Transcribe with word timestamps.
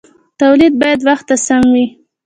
تولید 0.41 0.73
باید 0.81 1.01
وخت 1.09 1.25
ته 1.29 1.35
سم 1.45 1.63
وي. 1.73 1.85